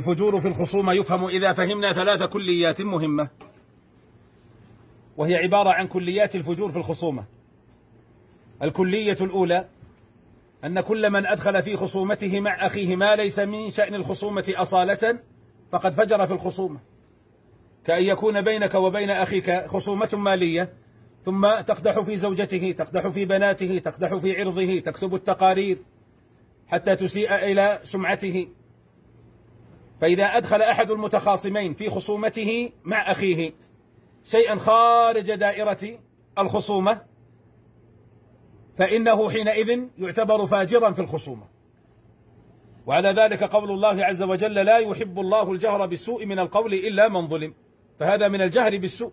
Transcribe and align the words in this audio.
الفجور 0.00 0.40
في 0.40 0.48
الخصومة 0.48 0.92
يفهم 0.92 1.26
إذا 1.26 1.52
فهمنا 1.52 1.92
ثلاث 1.92 2.22
كليات 2.22 2.80
مهمة 2.82 3.28
وهي 5.16 5.36
عبارة 5.36 5.70
عن 5.70 5.86
كليات 5.86 6.36
الفجور 6.36 6.70
في 6.70 6.78
الخصومة. 6.78 7.24
الكلية 8.62 9.16
الأولى 9.20 9.68
أن 10.64 10.80
كل 10.80 11.10
من 11.10 11.26
أدخل 11.26 11.62
في 11.62 11.76
خصومته 11.76 12.40
مع 12.40 12.66
أخيه 12.66 12.96
ما 12.96 13.16
ليس 13.16 13.38
من 13.38 13.70
شأن 13.70 13.94
الخصومة 13.94 14.54
أصالة 14.56 15.18
فقد 15.72 15.94
فجر 15.94 16.26
في 16.26 16.32
الخصومة. 16.32 16.80
كأن 17.86 18.02
يكون 18.02 18.40
بينك 18.40 18.74
وبين 18.74 19.10
أخيك 19.10 19.66
خصومة 19.66 20.10
مالية 20.12 20.72
ثم 21.24 21.46
تقدح 21.46 22.00
في 22.00 22.16
زوجته 22.16 22.72
تقدح 22.78 23.08
في 23.08 23.24
بناته 23.24 23.78
تقدح 23.78 24.14
في 24.14 24.40
عرضه 24.40 24.78
تكتب 24.78 25.14
التقارير 25.14 25.78
حتى 26.68 26.96
تسيء 26.96 27.34
إلى 27.34 27.80
سمعته. 27.84 28.48
فإذا 30.00 30.24
أدخل 30.24 30.62
أحد 30.62 30.90
المتخاصمين 30.90 31.74
في 31.74 31.90
خصومته 31.90 32.70
مع 32.84 33.12
أخيه 33.12 33.52
شيئا 34.24 34.56
خارج 34.56 35.34
دائرة 35.34 35.98
الخصومة 36.38 37.02
فإنه 38.76 39.30
حينئذ 39.30 39.80
يعتبر 39.98 40.46
فاجرا 40.46 40.90
في 40.90 41.00
الخصومة. 41.02 41.46
وعلى 42.86 43.08
ذلك 43.08 43.44
قول 43.44 43.70
الله 43.70 44.04
عز 44.04 44.22
وجل 44.22 44.54
لا 44.54 44.78
يحب 44.78 45.20
الله 45.20 45.52
الجهر 45.52 45.86
بالسوء 45.86 46.26
من 46.26 46.38
القول 46.38 46.74
إلا 46.74 47.08
من 47.08 47.28
ظلم. 47.28 47.54
فهذا 48.00 48.28
من 48.28 48.42
الجهر 48.42 48.78
بالسوء. 48.78 49.12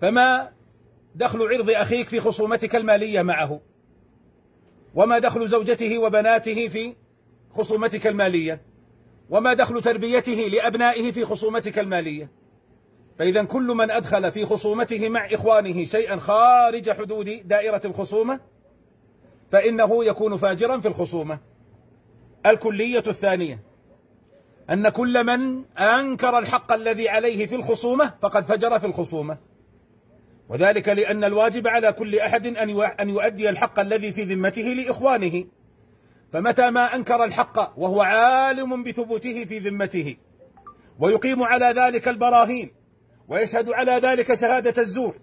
فما 0.00 0.52
دخل 1.14 1.42
عرض 1.42 1.70
أخيك 1.70 2.08
في 2.08 2.20
خصومتك 2.20 2.76
المالية 2.76 3.22
معه؟ 3.22 3.60
وما 4.94 5.18
دخل 5.18 5.48
زوجته 5.48 5.98
وبناته 5.98 6.68
في 6.68 6.94
خصومتك 7.54 8.06
المالية؟ 8.06 8.69
وما 9.30 9.54
دخل 9.54 9.82
تربيته 9.82 10.32
لأبنائه 10.32 11.12
في 11.12 11.24
خصومتك 11.24 11.78
المالية. 11.78 12.30
فإذا 13.18 13.42
كل 13.44 13.66
من 13.66 13.90
أدخل 13.90 14.32
في 14.32 14.46
خصومته 14.46 15.08
مع 15.08 15.26
إخوانه 15.26 15.84
شيئا 15.84 16.16
خارج 16.16 16.90
حدود 16.90 17.48
دائرة 17.48 17.80
الخصومة 17.84 18.40
فإنه 19.52 20.04
يكون 20.04 20.36
فاجرا 20.36 20.80
في 20.80 20.88
الخصومة. 20.88 21.38
الكلية 22.46 23.02
الثانية 23.06 23.62
أن 24.70 24.88
كل 24.88 25.24
من 25.24 25.64
أنكر 25.78 26.38
الحق 26.38 26.72
الذي 26.72 27.08
عليه 27.08 27.46
في 27.46 27.54
الخصومة 27.54 28.14
فقد 28.20 28.44
فجر 28.44 28.78
في 28.78 28.86
الخصومة. 28.86 29.38
وذلك 30.48 30.88
لأن 30.88 31.24
الواجب 31.24 31.68
على 31.68 31.92
كل 31.92 32.18
أحد 32.18 32.46
أن 33.00 33.08
يؤدي 33.08 33.50
الحق 33.50 33.80
الذي 33.80 34.12
في 34.12 34.24
ذمته 34.24 34.62
لإخوانه. 34.62 35.44
فمتى 36.32 36.70
ما 36.70 36.94
أنكر 36.94 37.24
الحق 37.24 37.78
وهو 37.78 38.00
عالم 38.00 38.82
بثبوته 38.82 39.44
في 39.44 39.58
ذمته 39.58 40.16
ويقيم 40.98 41.42
على 41.42 41.66
ذلك 41.66 42.08
البراهين 42.08 42.70
ويشهد 43.28 43.70
على 43.70 43.92
ذلك 43.92 44.34
شهادة 44.34 44.82
الزور 44.82 45.14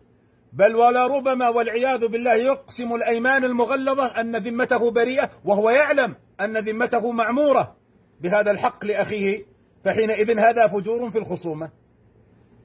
بل 0.54 0.76
ولا 0.76 1.08
ربما 1.08 1.50
والعياذ 1.50 2.08
بالله 2.08 2.34
يقسم 2.34 2.96
الأيمان 2.96 3.44
المغلظة 3.44 4.06
أن 4.06 4.36
ذمته 4.36 4.92
بريئة 4.92 5.30
وهو 5.46 5.70
يعلم 5.70 6.16
أن 6.42 6.58
ذمته 6.58 7.12
معمورة 7.12 7.76
بهذا 8.22 8.52
الحق 8.52 8.86
لأخيه 8.86 9.46
فحينئذ 9.84 10.40
هذا 10.40 10.68
فجور 10.68 11.12
في 11.12 11.18
الخصومة. 11.18 11.70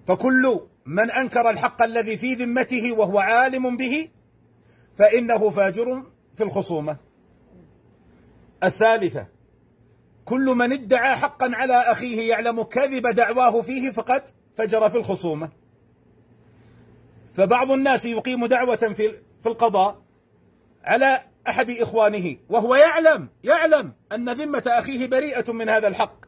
فكل 0.08 0.60
من 0.86 1.10
أنكر 1.10 1.50
الحق 1.50 1.82
الذي 1.82 2.16
في 2.16 2.34
ذمته 2.34 2.92
وهو 2.92 3.18
عالم 3.18 3.76
به 3.76 4.08
فإنه 4.94 5.50
فاجر 5.50 6.02
في 6.36 6.42
الخصومة. 6.42 6.96
الثالثة 8.64 9.26
كل 10.24 10.44
من 10.44 10.72
ادعى 10.72 11.16
حقا 11.16 11.50
على 11.54 11.74
أخيه 11.74 12.28
يعلم 12.28 12.62
كذب 12.62 13.06
دعواه 13.06 13.62
فيه 13.62 13.90
فقد 13.90 14.22
فجر 14.56 14.90
في 14.90 14.96
الخصومة. 14.96 15.50
فبعض 17.34 17.70
الناس 17.70 18.04
يقيم 18.04 18.46
دعوة 18.46 18.76
في 18.76 19.18
في 19.42 19.46
القضاء 19.48 20.02
على 20.84 21.22
أحد 21.48 21.70
إخوانه 21.70 22.36
وهو 22.48 22.74
يعلم 22.74 23.28
يعلم 23.44 23.92
أن 24.12 24.30
ذمة 24.30 24.62
أخيه 24.66 25.06
بريئة 25.06 25.52
من 25.52 25.68
هذا 25.68 25.88
الحق. 25.88 26.24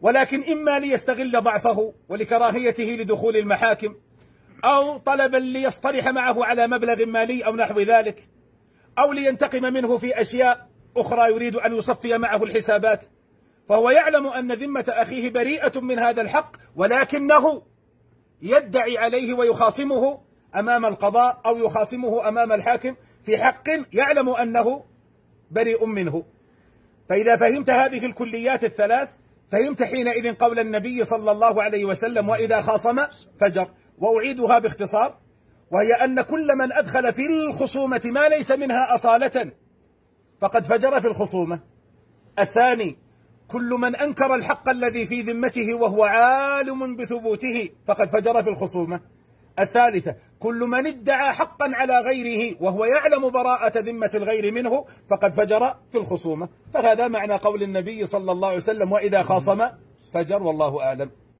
ولكن 0.00 0.42
إما 0.52 0.78
ليستغل 0.78 1.42
ضعفه 1.42 1.94
ولكراهيته 2.08 2.84
لدخول 2.84 3.36
المحاكم 3.36 3.94
أو 4.64 4.98
طلبا 4.98 5.36
ليصطلح 5.36 6.08
معه 6.08 6.44
على 6.44 6.66
مبلغ 6.66 7.06
مالي 7.06 7.46
أو 7.46 7.56
نحو 7.56 7.80
ذلك 7.80 8.28
أو 8.98 9.12
لينتقم 9.12 9.72
منه 9.72 9.98
في 9.98 10.20
أشياء 10.20 10.65
أخرى 10.96 11.30
يريد 11.30 11.56
أن 11.56 11.76
يصفي 11.76 12.18
معه 12.18 12.44
الحسابات. 12.44 13.04
فهو 13.68 13.90
يعلم 13.90 14.26
أن 14.26 14.52
ذمة 14.52 14.84
أخيه 14.88 15.30
بريئة 15.30 15.80
من 15.80 15.98
هذا 15.98 16.22
الحق 16.22 16.56
ولكنه 16.76 17.62
يدعي 18.42 18.98
عليه 18.98 19.34
ويخاصمه 19.34 20.18
أمام 20.54 20.86
القضاء 20.86 21.40
أو 21.46 21.56
يخاصمه 21.56 22.28
أمام 22.28 22.52
الحاكم 22.52 22.96
في 23.24 23.38
حق 23.38 23.64
يعلم 23.92 24.28
أنه 24.28 24.84
بريء 25.50 25.86
منه. 25.86 26.24
فإذا 27.08 27.36
فهمت 27.36 27.70
هذه 27.70 28.06
الكليات 28.06 28.64
الثلاث 28.64 29.08
فهمت 29.48 29.82
حينئذ 29.82 30.34
قول 30.34 30.58
النبي 30.58 31.04
صلى 31.04 31.30
الله 31.30 31.62
عليه 31.62 31.84
وسلم 31.84 32.28
وإذا 32.28 32.60
خاصم 32.60 32.98
فجر. 33.40 33.70
وأعيدها 33.98 34.58
باختصار 34.58 35.18
وهي 35.70 35.92
أن 35.92 36.20
كل 36.20 36.56
من 36.56 36.72
أدخل 36.72 37.12
في 37.12 37.26
الخصومة 37.26 38.00
ما 38.04 38.28
ليس 38.28 38.50
منها 38.50 38.94
أصالة 38.94 39.50
فقد 40.40 40.66
فجر 40.66 41.00
في 41.00 41.06
الخصومة. 41.06 41.60
الثاني 42.38 42.98
كل 43.48 43.70
من 43.70 43.96
أنكر 43.96 44.34
الحق 44.34 44.68
الذي 44.68 45.06
في 45.06 45.22
ذمته 45.22 45.74
وهو 45.74 46.04
عالم 46.04 46.96
بثبوته 46.96 47.70
فقد 47.86 48.08
فجر 48.08 48.42
في 48.42 48.50
الخصومة. 48.50 49.00
الثالثة 49.58 50.16
كل 50.38 50.58
من 50.58 50.86
ادعى 50.86 51.32
حقا 51.32 51.70
على 51.74 52.00
غيره 52.00 52.56
وهو 52.60 52.84
يعلم 52.84 53.30
براءة 53.30 53.78
ذمة 53.78 54.10
الغير 54.14 54.52
منه 54.52 54.84
فقد 55.10 55.32
فجر 55.32 55.74
في 55.92 55.98
الخصومة. 55.98 56.48
فهذا 56.74 57.08
معنى 57.08 57.34
قول 57.34 57.62
النبي 57.62 58.06
صلى 58.06 58.32
الله 58.32 58.48
عليه 58.48 58.58
وسلم 58.58 58.92
وإذا 58.92 59.22
خاصم 59.22 59.66
فجر 60.12 60.42
والله 60.42 60.82
أعلم. 60.82 61.10